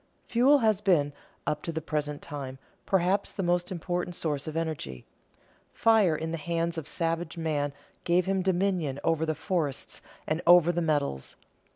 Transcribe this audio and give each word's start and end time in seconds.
Fuel 0.29 0.57
has 0.57 0.81
been, 0.81 1.13
up 1.45 1.61
to 1.61 1.71
the 1.71 1.79
present 1.79 2.23
time, 2.23 2.57
perhaps 2.87 3.31
the 3.31 3.43
most 3.43 3.71
important 3.71 4.15
source 4.15 4.47
of 4.47 4.57
energy. 4.57 5.05
Fire 5.73 6.15
in 6.15 6.31
the 6.31 6.39
hands 6.39 6.75
of 6.79 6.87
savage 6.87 7.37
man 7.37 7.71
gave 8.03 8.25
him 8.25 8.41
dominion 8.41 8.99
over 9.03 9.27
the 9.27 9.35
forests 9.35 10.01
and 10.25 10.41
over 10.47 10.71
the 10.71 10.81
metals. 10.81 11.35